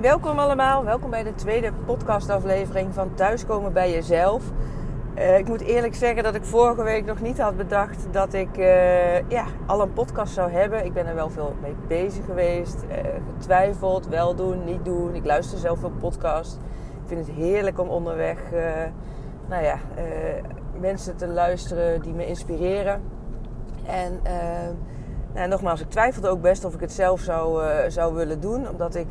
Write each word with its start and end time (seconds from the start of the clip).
Welkom 0.00 0.38
allemaal. 0.38 0.84
Welkom 0.84 1.10
bij 1.10 1.22
de 1.22 1.34
tweede 1.34 1.72
podcastaflevering 1.86 2.94
van 2.94 3.14
Thuiskomen 3.14 3.72
bij 3.72 3.90
Jezelf. 3.90 4.42
Uh, 5.14 5.38
ik 5.38 5.48
moet 5.48 5.60
eerlijk 5.60 5.94
zeggen 5.94 6.22
dat 6.22 6.34
ik 6.34 6.44
vorige 6.44 6.82
week 6.82 7.04
nog 7.04 7.20
niet 7.20 7.38
had 7.40 7.56
bedacht 7.56 8.06
dat 8.10 8.32
ik 8.32 8.58
uh, 8.58 9.28
ja, 9.28 9.44
al 9.66 9.80
een 9.80 9.92
podcast 9.92 10.32
zou 10.32 10.50
hebben. 10.50 10.84
Ik 10.84 10.92
ben 10.92 11.06
er 11.06 11.14
wel 11.14 11.30
veel 11.30 11.54
mee 11.60 11.74
bezig 11.88 12.24
geweest, 12.24 12.84
uh, 12.90 12.96
getwijfeld, 13.38 14.08
wel 14.08 14.34
doen, 14.34 14.64
niet 14.64 14.84
doen. 14.84 15.14
Ik 15.14 15.24
luister 15.24 15.58
zelf 15.58 15.78
veel 15.78 15.92
podcasts. 16.00 16.54
Ik 17.02 17.08
vind 17.08 17.26
het 17.26 17.36
heerlijk 17.36 17.80
om 17.80 17.88
onderweg 17.88 18.38
nou 19.48 19.64
ja, 19.64 19.78
mensen 20.80 21.16
te 21.16 21.26
luisteren 21.26 22.02
die 22.02 22.12
me 22.12 22.26
inspireren. 22.26 23.02
En 23.86 24.20
nou, 25.34 25.48
nogmaals, 25.48 25.80
ik 25.80 25.90
twijfelde 25.90 26.28
ook 26.28 26.40
best 26.40 26.64
of 26.64 26.74
ik 26.74 26.80
het 26.80 26.92
zelf 26.92 27.20
zou, 27.20 27.62
zou 27.90 28.14
willen 28.14 28.40
doen, 28.40 28.68
omdat 28.68 28.94
ik 28.94 29.06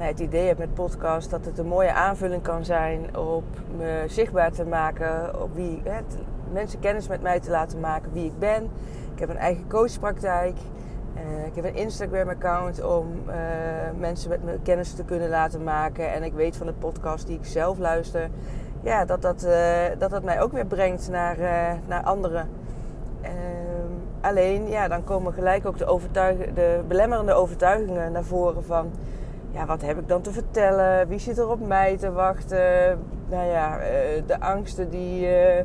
nou, 0.00 0.12
het 0.12 0.20
idee 0.20 0.46
heb 0.46 0.58
met 0.58 0.74
podcast 0.74 1.30
dat 1.30 1.44
het 1.44 1.58
een 1.58 1.66
mooie 1.66 1.92
aanvulling 1.92 2.42
kan 2.42 2.64
zijn 2.64 3.16
op 3.16 3.44
me 3.76 4.04
zichtbaar 4.06 4.52
te 4.52 4.64
maken, 4.64 5.42
op 5.42 5.54
wie, 5.54 5.80
hè, 5.84 6.00
mensen 6.52 6.80
kennis 6.80 7.08
met 7.08 7.22
mij 7.22 7.40
te 7.40 7.50
laten 7.50 7.80
maken 7.80 8.12
wie 8.12 8.24
ik 8.24 8.38
ben. 8.38 8.62
Ik 9.14 9.18
heb 9.18 9.28
een 9.28 9.36
eigen 9.36 9.68
coachpraktijk. 9.68 10.56
Uh, 11.14 11.46
ik 11.46 11.54
heb 11.54 11.64
een 11.64 11.74
Instagram-account 11.74 12.84
om 12.84 13.06
uh, 13.26 13.34
mensen 13.98 14.30
met 14.30 14.44
me 14.44 14.58
kennis 14.62 14.92
te 14.92 15.04
kunnen 15.04 15.28
laten 15.28 15.64
maken. 15.64 16.12
En 16.12 16.22
ik 16.22 16.32
weet 16.32 16.56
van 16.56 16.66
de 16.66 16.72
podcast 16.72 17.26
die 17.26 17.38
ik 17.38 17.46
zelf 17.46 17.78
luister, 17.78 18.28
ja, 18.82 19.04
dat, 19.04 19.22
dat, 19.22 19.44
uh, 19.44 19.84
dat 19.98 20.10
dat 20.10 20.22
mij 20.22 20.40
ook 20.40 20.52
weer 20.52 20.66
brengt 20.66 21.08
naar, 21.10 21.36
naar 21.86 22.02
anderen. 22.02 22.48
Ehm, 23.20 23.32
alleen, 24.20 24.68
ja, 24.68 24.88
dan 24.88 25.04
komen 25.04 25.32
gelijk 25.32 25.66
ook 25.66 25.78
de, 25.78 26.48
de 26.54 26.80
belemmerende 26.88 27.32
overtuigingen 27.32 28.12
naar 28.12 28.24
voren 28.24 28.64
van 28.64 28.90
ja, 29.52 29.66
wat 29.66 29.82
heb 29.82 29.98
ik 29.98 30.08
dan 30.08 30.20
te 30.20 30.32
vertellen? 30.32 31.08
Wie 31.08 31.18
zit 31.18 31.38
er 31.38 31.48
op 31.48 31.66
mij 31.66 31.96
te 31.96 32.12
wachten? 32.12 32.98
Nou 33.28 33.46
ja, 33.46 33.78
eh, 33.78 34.22
de 34.26 34.40
angsten 34.40 34.90
die, 34.90 35.26
eh, 35.26 35.64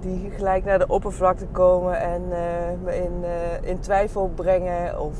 die 0.00 0.30
gelijk 0.30 0.64
naar 0.64 0.78
de 0.78 0.86
oppervlakte 0.86 1.46
komen 1.46 2.00
en 2.00 2.22
uh, 2.22 2.36
me 2.84 2.96
in, 2.96 3.24
in 3.62 3.80
twijfel 3.80 4.30
brengen 4.34 5.00
of 5.00 5.16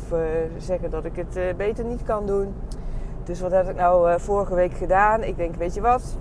zeggen 0.58 0.91
dat 0.91 1.05
ik 1.05 1.17
het 1.17 1.56
beter 1.56 1.84
niet 1.84 2.03
kan 2.03 2.27
doen. 2.27 2.55
Dus 3.25 3.41
wat 3.41 3.50
heb 3.50 3.69
ik 3.69 3.77
nou 3.77 4.20
vorige 4.20 4.55
week 4.55 4.73
gedaan? 4.73 5.23
Ik 5.23 5.36
denk, 5.36 5.55
weet 5.55 5.75
je 5.75 5.80
wat? 5.80 6.19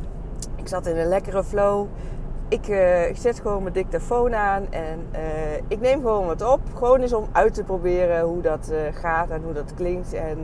Ik 0.55 0.67
zat 0.67 0.85
in 0.85 0.97
een 0.97 1.07
lekkere 1.07 1.43
flow. 1.43 1.87
Ik, 2.47 2.67
ik 3.09 3.17
zet 3.17 3.39
gewoon 3.39 3.61
mijn 3.61 3.73
dictafoon 3.73 4.35
aan 4.35 4.67
en 4.69 4.99
ik 5.67 5.79
neem 5.79 6.01
gewoon 6.01 6.25
wat 6.25 6.51
op. 6.53 6.59
Gewoon 6.73 7.01
eens 7.01 7.13
om 7.13 7.27
uit 7.31 7.53
te 7.53 7.63
proberen 7.63 8.21
hoe 8.21 8.41
dat 8.41 8.73
gaat 8.91 9.29
en 9.29 9.41
hoe 9.43 9.53
dat 9.53 9.73
klinkt. 9.73 10.13
En 10.13 10.37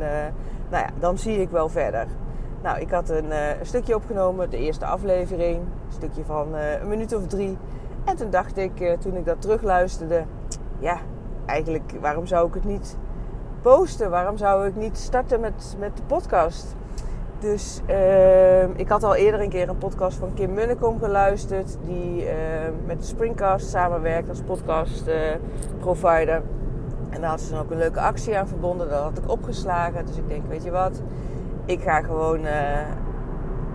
nou 0.69 0.83
ja, 0.83 0.89
dan 0.99 1.17
zie 1.17 1.41
ik 1.41 1.49
wel 1.49 1.69
verder. 1.69 2.07
Nou, 2.63 2.79
ik 2.79 2.91
had 2.91 3.09
een, 3.09 3.31
een 3.31 3.65
stukje 3.65 3.95
opgenomen, 3.95 4.49
de 4.49 4.57
eerste 4.57 4.85
aflevering. 4.85 5.57
Een 5.57 5.93
stukje 5.93 6.23
van 6.25 6.55
uh, 6.55 6.81
een 6.81 6.87
minuut 6.87 7.15
of 7.15 7.27
drie. 7.27 7.57
En 8.03 8.15
toen 8.15 8.29
dacht 8.29 8.57
ik, 8.57 8.79
uh, 8.79 8.93
toen 8.93 9.15
ik 9.15 9.25
dat 9.25 9.41
terugluisterde... 9.41 10.23
Ja, 10.79 10.97
eigenlijk, 11.45 11.93
waarom 12.01 12.25
zou 12.25 12.47
ik 12.47 12.53
het 12.53 12.65
niet 12.65 12.97
posten? 13.61 14.09
Waarom 14.09 14.37
zou 14.37 14.67
ik 14.67 14.75
niet 14.75 14.97
starten 14.97 15.39
met, 15.39 15.75
met 15.79 15.97
de 15.97 16.03
podcast? 16.03 16.75
Dus 17.39 17.81
ehm, 17.85 18.69
ik 18.75 18.89
had 18.89 19.03
al 19.03 19.15
eerder 19.15 19.41
een 19.41 19.49
keer 19.49 19.69
een 19.69 19.77
podcast 19.77 20.17
van 20.17 20.33
Kim 20.33 20.53
Munnekom 20.53 20.99
geluisterd. 20.99 21.77
Die 21.85 22.25
met 22.85 23.05
Springcast 23.05 23.69
samenwerkt 23.69 24.29
als 24.29 24.41
podcast 24.41 25.09
provider. 25.79 26.41
En 27.09 27.22
daar 27.22 27.30
had 27.30 27.41
ze 27.41 27.52
dan 27.52 27.59
ook 27.59 27.72
een 27.72 27.77
leuke 27.77 28.00
actie 28.00 28.38
aan 28.38 28.47
verbonden. 28.47 28.89
Dat 28.89 29.02
had 29.02 29.17
ik 29.17 29.30
opgeslagen. 29.30 30.05
Dus 30.05 30.17
ik 30.17 30.30
denk, 30.30 30.44
weet 30.47 30.63
je 30.63 30.72
wat? 30.72 31.02
Ik 31.66 31.81
ga 31.81 32.02
gewoon 32.02 32.45
uh, 32.45 32.52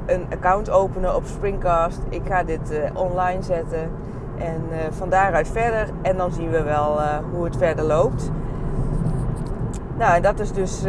een 0.06 0.27
account 0.30 0.70
openen 0.70 1.14
op 1.14 1.24
Springcast. 1.24 2.00
Ik 2.08 2.22
ga 2.27 2.42
dit 2.42 2.72
uh, 2.72 2.78
online 2.94 3.42
zetten. 3.42 3.91
En 4.39 4.62
uh, 4.70 4.78
van 4.91 5.08
daaruit 5.08 5.48
verder. 5.48 5.89
En 6.02 6.17
dan 6.17 6.33
zien 6.33 6.51
we 6.51 6.62
wel 6.62 7.01
hoe 7.33 7.45
het 7.45 7.56
verder 7.56 7.84
loopt. 7.84 8.30
Nou, 9.98 10.14
en 10.14 10.23
dat 10.23 10.40
is 10.40 10.52
dus 10.52 10.85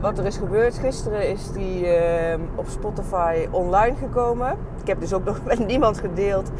wat 0.00 0.18
er 0.18 0.26
is 0.26 0.36
gebeurd. 0.36 0.78
Gisteren 0.78 1.28
is 1.28 1.52
die 1.52 1.86
op 2.54 2.66
Spotify 2.68 3.46
online 3.50 3.96
gekomen. 3.96 4.56
Ik 4.80 4.86
heb 4.86 5.00
dus 5.00 5.12
ook 5.12 5.24
nog 5.24 5.44
met 5.50 5.66
niemand 5.66 5.98
gedeeld 5.98 6.50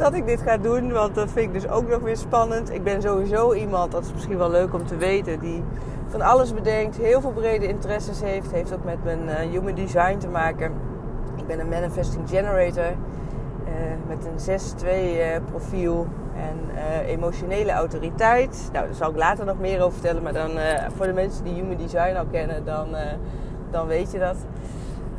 dat 0.00 0.14
ik 0.14 0.26
dit 0.26 0.42
ga 0.42 0.56
doen. 0.56 0.92
Want 0.92 1.14
dat 1.14 1.30
vind 1.30 1.46
ik 1.46 1.52
dus 1.52 1.68
ook 1.68 1.88
nog 1.88 2.00
weer 2.00 2.16
spannend. 2.16 2.72
Ik 2.72 2.82
ben 2.82 3.02
sowieso 3.02 3.52
iemand, 3.52 3.92
dat 3.92 4.04
is 4.04 4.12
misschien 4.12 4.38
wel 4.38 4.50
leuk 4.50 4.74
om 4.74 4.86
te 4.86 4.96
weten, 4.96 5.40
die 5.40 5.62
van 6.08 6.20
alles 6.20 6.54
bedenkt, 6.54 6.96
heel 6.96 7.20
veel 7.20 7.32
brede 7.32 7.68
interesses 7.68 8.20
heeft. 8.20 8.52
Heeft 8.52 8.74
ook 8.74 8.84
met 8.84 9.04
mijn 9.04 9.22
uh, 9.24 9.34
human 9.34 9.74
design 9.74 10.18
te 10.18 10.28
maken. 10.28 10.72
Ik 11.36 11.46
ben 11.46 11.60
een 11.60 11.68
manifesting 11.68 12.28
generator 12.28 12.84
uh, 12.84 13.72
met 14.08 14.26
een 14.26 14.60
6-2 14.82 14.84
uh, 14.84 15.34
eh, 15.34 15.42
profiel 15.44 16.06
en 16.36 16.84
emotionele 17.06 17.72
autoriteit. 17.72 18.68
Nou, 18.72 18.86
daar 18.86 18.94
zal 18.94 19.10
ik 19.10 19.16
later 19.16 19.44
nog 19.44 19.58
meer 19.58 19.82
over 19.82 19.92
vertellen. 19.92 20.22
Maar 20.22 20.32
dan 20.32 20.50
voor 20.96 21.06
de 21.06 21.12
mensen 21.12 21.44
die 21.44 21.54
human 21.54 21.76
design 21.76 22.16
al 22.16 22.26
kennen, 22.30 22.64
dan, 22.64 22.88
dan 23.70 23.86
weet 23.86 24.12
je 24.12 24.18
dat. 24.18 24.36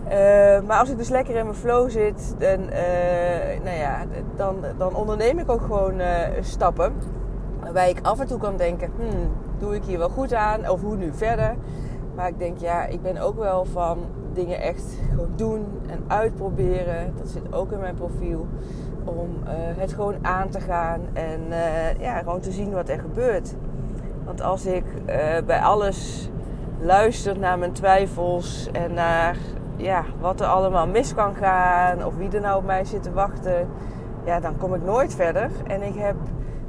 Uh, 0.06 0.68
maar 0.68 0.80
als 0.80 0.90
ik 0.90 0.98
dus 0.98 1.10
lekker 1.10 1.36
in 1.36 1.46
mijn 1.46 1.58
flow 1.58 1.90
zit, 1.90 2.36
dan, 2.38 2.60
uh, 2.60 3.64
nou 3.64 3.78
ja, 3.78 4.04
dan, 4.36 4.56
dan 4.78 4.96
onderneem 4.96 5.40
ik 5.40 5.50
ook 5.50 5.62
gewoon 5.62 6.00
uh, 6.00 6.08
stappen. 6.42 6.94
Waarbij 7.60 7.90
ik 7.90 8.00
af 8.02 8.20
en 8.20 8.28
toe 8.28 8.38
kan 8.38 8.58
denken, 8.58 8.92
hmm, 8.96 9.32
doe 9.58 9.76
ik 9.76 9.84
hier 9.84 9.98
wel 9.98 10.10
goed 10.10 10.34
aan? 10.34 10.70
Of 10.70 10.82
hoe 10.82 10.96
nu 10.96 11.12
verder? 11.14 11.56
Maar 12.16 12.28
ik 12.28 12.40
denk, 12.40 12.58
ja, 12.58 12.86
ik 12.86 13.02
ben 13.02 13.18
ook 13.18 13.38
wel 13.38 13.66
van 13.66 13.98
dingen 14.34 14.62
echt 14.62 14.98
gewoon 15.10 15.32
doen 15.36 15.66
en 15.88 16.04
uitproberen. 16.08 17.14
Dat 17.18 17.28
zit 17.28 17.54
ook 17.54 17.72
in 17.72 17.80
mijn 17.80 17.96
profiel. 17.96 18.48
Om 19.04 19.30
het 19.78 19.94
gewoon 19.94 20.16
aan 20.22 20.50
te 20.50 20.60
gaan 20.60 21.02
en 21.14 21.42
ja, 22.00 22.18
gewoon 22.18 22.40
te 22.40 22.52
zien 22.52 22.72
wat 22.72 22.90
er 22.90 23.00
gebeurt. 23.00 23.56
Want 24.26 24.42
als 24.42 24.66
ik 24.66 24.84
bij 25.46 25.60
alles 25.60 26.30
luister 26.80 27.40
naar 27.40 27.60
mijn 27.60 27.72
twijfels 27.72 28.70
en 28.72 28.94
naar 28.94 29.38
ja, 29.82 30.04
wat 30.20 30.40
er 30.40 30.48
allemaal 30.48 30.88
mis 30.88 31.14
kan 31.14 31.36
gaan 31.36 32.06
of 32.06 32.16
wie 32.16 32.30
er 32.30 32.42
nou 32.42 32.58
op 32.58 32.66
mij 32.66 32.86
zit 32.86 33.04
te 33.04 33.12
wachten, 33.12 33.68
ja, 34.24 34.40
dan 34.40 34.58
kom 34.58 34.74
ik 34.74 34.84
nooit 34.84 35.16
verder. 35.16 35.50
En 35.68 35.82
ik 35.82 35.96
heb 35.96 36.16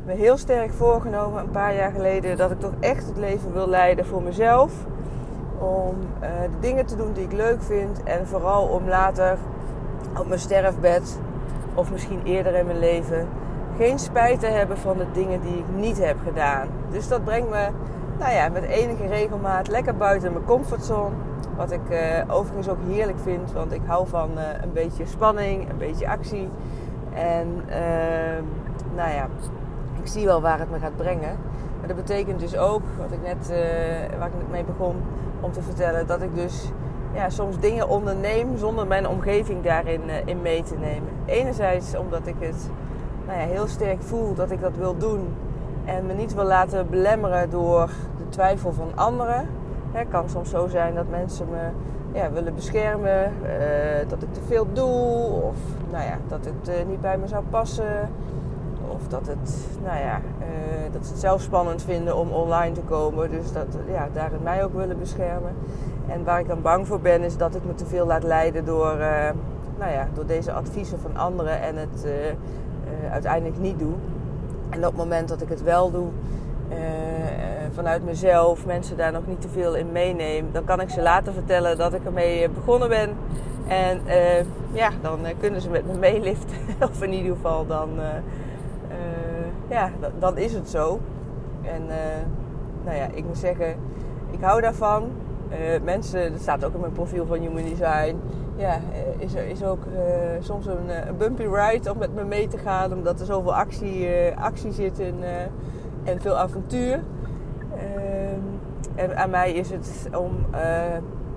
me 0.04 0.12
heel 0.12 0.36
sterk 0.36 0.72
voorgenomen 0.72 1.42
een 1.42 1.50
paar 1.50 1.74
jaar 1.74 1.92
geleden 1.92 2.36
dat 2.36 2.50
ik 2.50 2.60
toch 2.60 2.74
echt 2.80 3.06
het 3.06 3.16
leven 3.16 3.52
wil 3.52 3.68
leiden 3.68 4.06
voor 4.06 4.22
mezelf. 4.22 4.72
Om 5.58 5.96
uh, 6.22 6.28
de 6.42 6.58
dingen 6.60 6.86
te 6.86 6.96
doen 6.96 7.12
die 7.12 7.24
ik 7.24 7.32
leuk 7.32 7.62
vind 7.62 8.02
en 8.02 8.26
vooral 8.26 8.66
om 8.66 8.88
later 8.88 9.36
op 10.18 10.28
mijn 10.28 10.40
sterfbed 10.40 11.18
of 11.74 11.90
misschien 11.90 12.20
eerder 12.24 12.54
in 12.54 12.66
mijn 12.66 12.78
leven 12.78 13.28
geen 13.76 13.98
spijt 13.98 14.40
te 14.40 14.46
hebben 14.46 14.78
van 14.78 14.96
de 14.98 15.06
dingen 15.12 15.40
die 15.40 15.58
ik 15.58 15.64
niet 15.74 15.98
heb 15.98 16.16
gedaan. 16.24 16.68
Dus 16.90 17.08
dat 17.08 17.24
brengt 17.24 17.50
me 17.50 17.68
nou 18.18 18.32
ja, 18.34 18.48
met 18.48 18.62
enige 18.62 19.06
regelmaat 19.06 19.68
lekker 19.68 19.96
buiten 19.96 20.32
mijn 20.32 20.44
comfortzone. 20.44 21.14
Wat 21.56 21.70
ik 21.70 21.90
uh, 21.90 21.98
overigens 22.28 22.68
ook 22.68 22.78
heerlijk 22.88 23.18
vind, 23.18 23.52
want 23.52 23.72
ik 23.72 23.80
hou 23.86 24.08
van 24.08 24.30
uh, 24.36 24.42
een 24.62 24.72
beetje 24.72 25.06
spanning, 25.06 25.70
een 25.70 25.78
beetje 25.78 26.08
actie. 26.08 26.48
En 27.14 27.46
uh, 27.68 28.42
nou 28.94 29.10
ja, 29.10 29.28
ik 30.00 30.06
zie 30.06 30.24
wel 30.24 30.40
waar 30.40 30.58
het 30.58 30.70
me 30.70 30.78
gaat 30.78 30.96
brengen. 30.96 31.36
Maar 31.78 31.88
dat 31.88 31.96
betekent 31.96 32.40
dus 32.40 32.56
ook, 32.56 32.82
wat 32.98 33.12
ik 33.12 33.22
net, 33.22 33.50
eh, 33.50 34.18
waar 34.18 34.28
ik 34.28 34.34
net 34.38 34.50
mee 34.50 34.64
begon 34.64 34.96
om 35.40 35.52
te 35.52 35.62
vertellen, 35.62 36.06
dat 36.06 36.22
ik 36.22 36.34
dus 36.34 36.70
ja, 37.14 37.30
soms 37.30 37.58
dingen 37.58 37.88
onderneem 37.88 38.56
zonder 38.56 38.86
mijn 38.86 39.08
omgeving 39.08 39.62
daarin 39.62 40.00
in 40.24 40.42
mee 40.42 40.62
te 40.62 40.74
nemen. 40.74 41.08
Enerzijds 41.24 41.96
omdat 41.96 42.26
ik 42.26 42.34
het 42.38 42.70
nou 43.26 43.38
ja, 43.38 43.46
heel 43.46 43.66
sterk 43.66 44.02
voel 44.02 44.34
dat 44.34 44.50
ik 44.50 44.60
dat 44.60 44.76
wil 44.76 44.96
doen 44.96 45.34
en 45.84 46.06
me 46.06 46.12
niet 46.12 46.34
wil 46.34 46.44
laten 46.44 46.90
belemmeren 46.90 47.50
door 47.50 47.90
de 48.18 48.28
twijfel 48.28 48.72
van 48.72 48.90
anderen. 48.94 49.48
Het 49.92 50.08
kan 50.08 50.28
soms 50.28 50.50
zo 50.50 50.66
zijn 50.66 50.94
dat 50.94 51.08
mensen 51.10 51.46
me 51.50 51.68
ja, 52.18 52.30
willen 52.30 52.54
beschermen, 52.54 53.32
uh, 53.42 54.08
dat 54.08 54.22
ik 54.22 54.32
te 54.32 54.40
veel 54.46 54.66
doe, 54.72 55.42
of 55.42 55.56
nou 55.90 56.04
ja, 56.04 56.18
dat 56.28 56.44
het 56.44 56.68
uh, 56.68 56.74
niet 56.88 57.00
bij 57.00 57.18
me 57.18 57.28
zou 57.28 57.44
passen. 57.50 58.10
Of 58.88 59.08
dat, 59.08 59.26
het, 59.26 59.66
nou 59.84 59.98
ja, 59.98 60.20
uh, 60.40 60.92
dat 60.92 61.04
ze 61.06 61.10
het 61.10 61.20
zelf 61.20 61.40
spannend 61.40 61.82
vinden 61.82 62.16
om 62.16 62.30
online 62.30 62.74
te 62.74 62.80
komen. 62.80 63.30
Dus 63.30 63.52
dat 63.52 63.66
ja, 63.88 64.08
daarin 64.12 64.42
mij 64.42 64.64
ook 64.64 64.74
willen 64.74 64.98
beschermen. 64.98 65.52
En 66.08 66.24
waar 66.24 66.40
ik 66.40 66.48
dan 66.48 66.62
bang 66.62 66.86
voor 66.86 67.00
ben, 67.00 67.22
is 67.22 67.36
dat 67.36 67.54
ik 67.54 67.64
me 67.64 67.74
te 67.74 67.86
veel 67.86 68.06
laat 68.06 68.22
leiden 68.22 68.64
door, 68.64 68.96
nou 69.78 69.92
ja, 69.92 70.08
door 70.14 70.26
deze 70.26 70.52
adviezen 70.52 71.00
van 71.00 71.16
anderen 71.16 71.60
en 71.60 71.76
het 71.76 72.06
uiteindelijk 73.10 73.58
niet 73.60 73.78
doe. 73.78 73.92
En 74.68 74.78
op 74.78 74.84
het 74.84 74.96
moment 74.96 75.28
dat 75.28 75.42
ik 75.42 75.48
het 75.48 75.62
wel 75.62 75.90
doe, 75.90 76.08
vanuit 77.74 78.04
mezelf 78.04 78.66
mensen 78.66 78.96
daar 78.96 79.12
nog 79.12 79.26
niet 79.26 79.40
te 79.40 79.48
veel 79.48 79.74
in 79.74 79.92
meeneem, 79.92 80.48
dan 80.52 80.64
kan 80.64 80.80
ik 80.80 80.90
ze 80.90 81.02
later 81.02 81.32
vertellen 81.32 81.78
dat 81.78 81.94
ik 81.94 82.04
ermee 82.04 82.48
begonnen 82.48 82.88
ben. 82.88 83.10
En 83.68 84.00
uh, 84.06 84.44
ja, 84.72 84.90
dan 85.00 85.26
eh, 85.26 85.34
kunnen 85.40 85.60
ze 85.60 85.70
met 85.70 85.86
me 85.86 85.98
meeliften. 85.98 86.56
of 86.90 87.02
in 87.02 87.12
ieder 87.12 87.34
geval, 87.34 87.66
dan, 87.66 87.90
ja, 89.68 89.90
dan 90.18 90.38
is 90.38 90.52
het 90.52 90.70
zo. 90.70 91.00
En 91.62 91.82
nou 92.84 92.96
ja, 92.96 93.06
ik 93.14 93.24
moet 93.24 93.38
zeggen, 93.38 93.76
ik 94.30 94.40
hou 94.40 94.60
daarvan. 94.60 95.10
mensen, 95.82 96.32
dat 96.32 96.40
staat 96.40 96.64
ook 96.64 96.74
in 96.74 96.80
mijn 96.80 96.92
profiel 96.92 97.26
van 97.26 97.38
Human 97.38 97.64
Design. 97.64 98.20
Ja, 98.56 98.80
is 99.18 99.34
is 99.34 99.64
ook 99.64 99.82
soms 100.40 100.66
een, 100.66 101.08
een, 101.08 101.16
bumpy 101.16 101.42
ride 101.42 101.90
om 101.90 101.98
met 101.98 102.14
me 102.14 102.24
mee 102.24 102.48
te 102.48 102.58
gaan, 102.58 102.92
omdat 102.92 103.20
er 103.20 103.26
zoveel 103.26 103.54
actie, 103.54 104.08
actie 104.36 104.72
zit 104.72 104.98
in, 104.98 105.24
en 106.04 106.20
veel 106.20 106.38
avontuur. 106.38 107.00
Ehm, 107.76 108.40
en 108.94 109.16
aan 109.16 109.30
mij 109.30 109.52
is 109.52 109.70
het 109.70 110.08
om 110.16 110.46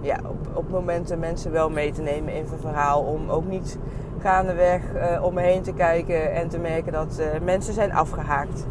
ja, 0.01 0.19
op, 0.27 0.47
op 0.53 0.69
momenten 0.69 1.19
mensen 1.19 1.51
wel 1.51 1.69
mee 1.69 1.91
te 1.91 2.01
nemen 2.01 2.33
in 2.33 2.47
zijn 2.47 2.59
verhaal. 2.59 3.01
Om 3.01 3.29
ook 3.29 3.45
niet 3.45 3.77
gaandeweg 4.19 4.81
uh, 4.95 5.23
om 5.23 5.33
me 5.33 5.41
heen 5.41 5.61
te 5.61 5.73
kijken 5.73 6.33
en 6.33 6.49
te 6.49 6.59
merken 6.59 6.91
dat 6.91 7.17
uh, 7.19 7.25
mensen 7.41 7.73
zijn 7.73 7.93
afgehaakt. 7.93 8.65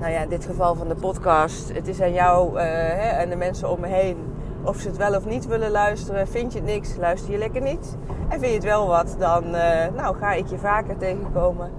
Nou 0.00 0.12
ja, 0.12 0.20
in 0.20 0.28
dit 0.28 0.44
geval 0.44 0.74
van 0.74 0.88
de 0.88 0.94
podcast. 0.94 1.72
Het 1.72 1.88
is 1.88 2.00
aan 2.00 2.12
jou 2.12 2.60
hè, 2.60 3.08
en 3.08 3.28
de 3.28 3.36
mensen 3.36 3.70
om 3.70 3.80
me 3.80 3.86
heen 3.86 4.16
of 4.62 4.76
ze 4.76 4.88
het 4.88 4.96
wel 4.96 5.14
of 5.14 5.26
niet 5.26 5.46
willen 5.46 5.70
luisteren. 5.70 6.28
Vind 6.28 6.52
je 6.52 6.58
het 6.58 6.68
niks, 6.68 6.96
luister 6.96 7.32
je 7.32 7.38
lekker 7.38 7.62
niet. 7.62 7.96
En 8.28 8.40
vind 8.40 8.50
je 8.50 8.54
het 8.54 8.64
wel 8.64 8.86
wat, 8.86 9.16
dan 9.18 9.50
nou, 9.94 10.16
ga 10.16 10.32
ik 10.32 10.46
je 10.46 10.58
vaker 10.58 10.96
tegenkomen. 10.96 11.70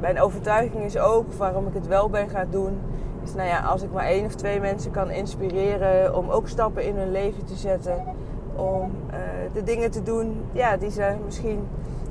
Mijn 0.00 0.20
overtuiging 0.20 0.84
is 0.84 0.98
ook 0.98 1.32
waarom 1.32 1.66
ik 1.66 1.74
het 1.74 1.86
wel 1.86 2.10
ben 2.10 2.28
gaan 2.28 2.48
doen 2.50 2.78
dus 3.24 3.34
nou 3.34 3.48
ja, 3.48 3.60
als 3.60 3.82
ik 3.82 3.92
maar 3.92 4.04
één 4.04 4.24
of 4.24 4.34
twee 4.34 4.60
mensen 4.60 4.90
kan 4.90 5.10
inspireren 5.10 6.16
om 6.16 6.30
ook 6.30 6.48
stappen 6.48 6.84
in 6.84 6.96
hun 6.96 7.10
leven 7.10 7.44
te 7.44 7.54
zetten. 7.54 8.04
Om 8.54 8.92
uh, 9.10 9.16
de 9.52 9.62
dingen 9.62 9.90
te 9.90 10.02
doen 10.02 10.44
ja, 10.52 10.76
die 10.76 10.90
ze 10.90 11.14
misschien 11.24 11.66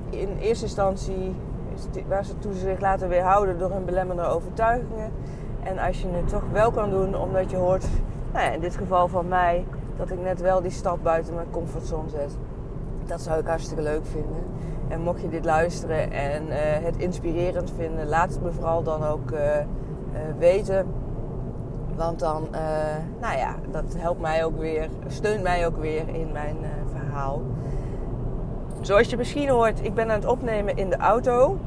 in 0.10 0.38
eerste 0.40 0.66
instantie, 0.66 1.36
waar 2.08 2.26
ze 2.26 2.40
toe 2.40 2.54
zich 2.54 2.80
laten 2.80 3.10
weerhouden 3.10 3.58
door 3.58 3.72
hun 3.72 3.86
belemmerende 3.86 4.30
overtuigingen. 4.30 5.12
En 5.64 5.80
als 5.80 6.02
je 6.02 6.08
het 6.08 6.30
toch 6.30 6.44
wel 6.52 6.72
kan 6.72 6.90
doen, 6.90 7.18
omdat 7.18 7.52
je 7.52 7.58
hoort, 7.58 7.86
nou 8.34 8.46
ja, 8.46 8.52
in 8.52 8.60
dit 8.60 8.76
geval 8.76 9.08
van 9.08 9.28
mij, 9.28 9.66
dat 9.98 10.12
ik 10.12 10.22
net 10.22 10.42
wel 10.42 10.62
die 10.62 10.72
stap 10.72 11.04
buiten 11.04 11.34
mijn 11.34 11.50
comfortzone 11.52 12.10
zet. 12.10 12.38
Dat 13.06 13.22
zou 13.22 13.40
ik 13.40 13.48
hartstikke 13.48 13.84
leuk 13.84 14.06
vinden. 14.06 14.44
En 14.94 15.02
mocht 15.02 15.22
je 15.22 15.30
dit 15.30 15.46
luisteren 15.46 16.12
en 16.12 16.48
uh, 16.48 16.56
het 16.58 16.98
inspirerend 16.98 17.72
vinden, 17.78 18.08
laat 18.08 18.30
het 18.30 18.42
me 18.42 18.52
vooral 18.52 18.84
dan 18.84 19.04
ook 19.04 19.32
uh, 19.32 19.40
weten. 20.38 20.86
Want 21.96 22.20
dan, 22.20 22.48
nou 23.22 23.38
ja, 23.38 23.56
dat 23.72 23.84
helpt 23.98 24.22
mij 24.22 24.46
ook 24.46 24.58
weer, 24.58 24.90
steunt 25.08 25.44
mij 25.44 25.68
ook 25.68 25.78
weer 25.78 26.04
in 26.08 26.32
mijn 26.32 26.56
verhaal. 26.92 27.42
Zoals 28.82 29.10
je 29.10 29.18
misschien 29.18 29.50
hoort, 29.50 29.86
ik 29.86 29.94
ben 29.94 30.10
aan 30.10 30.20
het 30.20 30.26
opnemen 30.26 30.78
in 30.78 30.90
de 30.90 30.98
auto. 30.98 31.58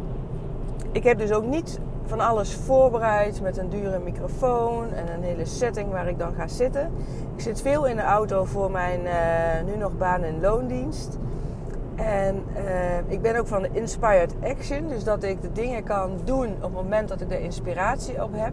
Ik 0.92 1.04
heb 1.04 1.18
dus 1.18 1.32
ook 1.32 1.46
niet 1.46 1.80
van 2.04 2.20
alles 2.20 2.54
voorbereid 2.54 3.40
met 3.40 3.56
een 3.56 3.68
dure 3.68 3.98
microfoon 3.98 4.92
en 4.92 5.14
een 5.14 5.22
hele 5.22 5.44
setting 5.44 5.90
waar 5.90 6.08
ik 6.08 6.18
dan 6.18 6.34
ga 6.34 6.48
zitten. 6.48 6.90
Ik 7.34 7.40
zit 7.40 7.60
veel 7.60 7.86
in 7.86 7.96
de 7.96 8.02
auto 8.02 8.44
voor 8.44 8.70
mijn 8.70 9.00
nu 9.66 9.76
nog 9.76 9.96
baan- 9.96 10.22
en 10.22 10.40
loondienst. 10.40 11.18
En 11.96 12.44
ik 13.06 13.22
ben 13.22 13.38
ook 13.38 13.46
van 13.46 13.62
de 13.62 13.68
Inspired 13.72 14.34
Action, 14.42 14.88
dus 14.88 15.04
dat 15.04 15.22
ik 15.22 15.42
de 15.42 15.52
dingen 15.52 15.84
kan 15.84 16.20
doen 16.24 16.46
op 16.46 16.62
het 16.62 16.72
moment 16.72 17.08
dat 17.08 17.20
ik 17.20 17.32
er 17.32 17.40
inspiratie 17.40 18.22
op 18.22 18.30
heb 18.32 18.52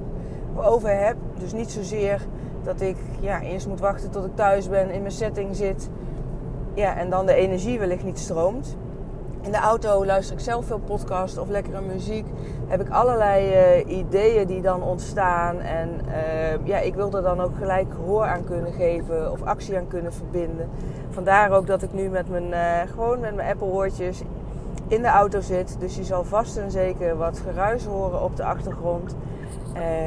over 0.56 1.06
heb. 1.06 1.16
Dus 1.40 1.54
niet 1.54 1.72
zozeer 1.72 2.22
dat 2.64 2.82
ik 2.82 2.98
ja, 3.20 3.42
eerst 3.42 3.68
moet 3.68 3.80
wachten 3.80 4.12
tot 4.12 4.26
ik 4.26 4.36
thuis 4.36 4.70
ben, 4.70 4.90
in 4.90 5.02
mijn 5.02 5.14
setting 5.14 5.56
zit. 5.56 5.90
Ja, 6.74 6.98
en 6.98 7.10
dan 7.10 7.26
de 7.26 7.34
energie 7.34 7.80
wellicht 7.80 8.04
niet 8.04 8.20
stroomt. 8.20 8.78
In 9.44 9.52
de 9.52 9.58
auto 9.58 10.06
luister 10.06 10.36
ik 10.36 10.42
zelf 10.42 10.66
veel 10.66 10.80
podcast 10.80 11.38
of 11.38 11.48
lekkere 11.48 11.82
muziek. 11.82 12.26
Heb 12.68 12.82
ik 12.82 12.90
allerlei 12.90 13.52
uh, 13.86 13.98
ideeën 13.98 14.48
die 14.48 14.62
dan 14.62 14.84
ontstaan. 14.84 15.60
En 15.60 15.90
uh, 16.08 16.66
ja, 16.68 16.78
ik 16.78 16.96
wil 16.96 17.12
er 17.12 17.22
dan 17.22 17.42
ook 17.42 17.56
gelijk 17.58 17.94
gehoor 17.94 18.26
aan 18.26 18.44
kunnen 18.44 18.74
geven 18.74 19.32
of 19.32 19.42
actie 19.42 19.78
aan 19.78 19.88
kunnen 19.88 20.14
verbinden. 20.14 20.70
Vandaar 21.10 21.52
ook 21.52 21.68
dat 21.68 21.82
ik 21.82 21.94
nu 21.94 22.10
met 22.10 22.30
mijn, 22.30 22.48
uh, 22.50 22.92
gewoon 22.92 23.20
met 23.20 23.36
mijn 23.36 23.50
Apple 23.50 23.68
woordjes 23.68 24.22
in 24.88 25.02
de 25.02 25.08
auto 25.08 25.42
zit. 25.42 25.80
Dus 25.80 25.96
je 25.96 26.04
zal 26.04 26.24
vast 26.24 26.58
en 26.58 26.72
zeker 26.72 27.18
wat 27.18 27.40
geruis 27.40 27.86
horen 27.86 28.24
op 28.24 28.36
de 28.36 28.44
achtergrond. 28.44 29.16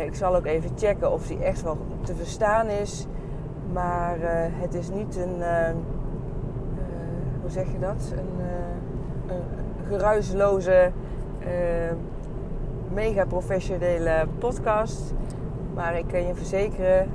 Ik 0.06 0.15
zal 0.15 0.37
ook 0.37 0.47
even 0.47 0.71
checken 0.77 1.12
of 1.12 1.27
die 1.27 1.38
echt 1.38 1.62
wel 1.62 1.77
te 2.03 2.15
verstaan 2.15 2.67
is. 2.67 3.06
Maar 3.73 4.17
het 4.61 4.75
is 4.75 4.91
niet 4.91 5.17
een, 5.17 5.43
hoe 7.41 7.50
zeg 7.50 7.73
je 7.73 7.79
dat? 7.79 8.12
Een 8.12 8.44
geruisloze, 9.88 10.90
mega 12.93 13.25
professionele 13.25 14.26
podcast. 14.38 15.14
Maar 15.75 15.99
ik 15.99 16.05
kan 16.06 16.26
je 16.26 16.34
verzekeren 16.34 17.08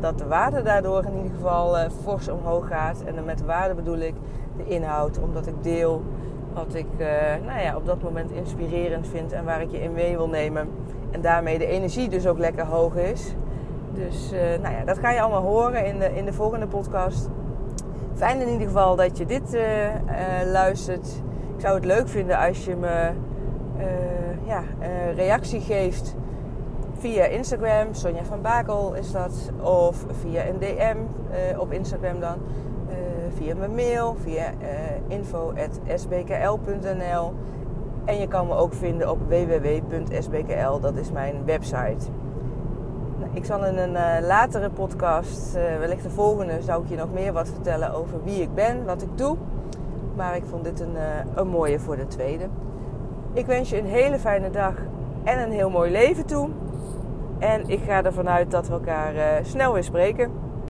dat 0.00 0.18
de 0.18 0.26
waarde 0.26 0.62
daardoor 0.62 1.04
in 1.04 1.16
ieder 1.16 1.32
geval 1.34 1.90
fors 2.02 2.28
omhoog 2.28 2.68
gaat. 2.68 3.02
En 3.02 3.24
met 3.24 3.44
waarde 3.44 3.74
bedoel 3.74 3.98
ik 3.98 4.14
de 4.56 4.64
inhoud, 4.64 5.18
omdat 5.18 5.46
ik 5.46 5.54
deel 5.62 6.02
wat 6.54 6.74
ik 6.74 6.86
nou 7.46 7.60
ja, 7.60 7.76
op 7.76 7.86
dat 7.86 8.02
moment 8.02 8.30
inspirerend 8.30 9.08
vind 9.08 9.32
en 9.32 9.44
waar 9.44 9.60
ik 9.60 9.70
je 9.70 9.82
in 9.82 9.92
mee 9.92 10.16
wil 10.16 10.28
nemen. 10.28 10.68
En 11.10 11.20
daarmee 11.20 11.58
de 11.58 11.66
energie 11.66 12.08
dus 12.08 12.26
ook 12.26 12.38
lekker 12.38 12.64
hoog 12.64 12.96
is. 12.96 13.34
Dus 13.92 14.30
nou 14.62 14.74
ja, 14.74 14.84
dat 14.84 14.98
ga 14.98 15.10
je 15.10 15.20
allemaal 15.20 15.42
horen 15.42 15.86
in 15.86 15.98
de, 15.98 16.14
in 16.14 16.24
de 16.24 16.32
volgende 16.32 16.66
podcast. 16.66 17.28
Fijn 18.14 18.40
in 18.40 18.48
ieder 18.48 18.66
geval 18.66 18.96
dat 18.96 19.18
je 19.18 19.26
dit 19.26 19.58
luistert. 20.52 21.22
Ik 21.56 21.62
zou 21.62 21.74
het 21.74 21.84
leuk 21.84 22.08
vinden 22.08 22.38
als 22.38 22.64
je 22.64 22.76
me 22.76 23.10
ja, 24.44 24.62
reactie 25.14 25.60
geeft 25.60 26.14
via 26.98 27.24
Instagram. 27.24 27.94
Sonja 27.94 28.24
van 28.24 28.42
Bakel 28.42 28.94
is 28.94 29.12
dat. 29.12 29.50
Of 29.62 30.04
via 30.20 30.46
een 30.46 30.58
DM 30.58 30.96
op 31.58 31.72
Instagram 31.72 32.20
dan. 32.20 32.36
via 33.34 33.54
mijn 33.54 33.74
mail, 33.74 34.16
via 34.22 34.50
info.sbkl.nl. 35.08 37.34
En 38.04 38.18
je 38.18 38.28
kan 38.28 38.46
me 38.46 38.54
ook 38.54 38.74
vinden 38.74 39.10
op 39.10 39.18
www.sbkl, 39.28 40.80
dat 40.80 40.96
is 40.96 41.12
mijn 41.12 41.44
website. 41.44 42.06
Nou, 43.18 43.30
ik 43.32 43.44
zal 43.44 43.64
in 43.64 43.78
een 43.78 44.26
latere 44.26 44.70
podcast, 44.70 45.52
wellicht 45.52 46.02
de 46.02 46.10
volgende, 46.10 46.62
zou 46.62 46.82
ik 46.82 46.88
je 46.88 46.96
nog 46.96 47.12
meer 47.12 47.32
wat 47.32 47.48
vertellen 47.48 47.94
over 47.94 48.24
wie 48.24 48.42
ik 48.42 48.54
ben, 48.54 48.84
wat 48.84 49.02
ik 49.02 49.08
doe. 49.14 49.36
Maar 50.16 50.36
ik 50.36 50.44
vond 50.44 50.64
dit 50.64 50.80
een, 50.80 50.94
uh, 50.94 51.02
een 51.34 51.48
mooie 51.48 51.78
voor 51.78 51.96
de 51.96 52.06
tweede. 52.06 52.44
Ik 53.32 53.46
wens 53.46 53.70
je 53.70 53.78
een 53.78 53.86
hele 53.86 54.18
fijne 54.18 54.50
dag 54.50 54.74
en 55.24 55.42
een 55.42 55.52
heel 55.52 55.70
mooi 55.70 55.90
leven 55.90 56.26
toe. 56.26 56.48
En 57.38 57.68
ik 57.68 57.80
ga 57.80 58.04
ervan 58.04 58.28
uit 58.28 58.50
dat 58.50 58.68
we 58.68 58.72
elkaar 58.72 59.44
snel 59.44 59.72
weer 59.72 59.84
spreken. 59.84 60.45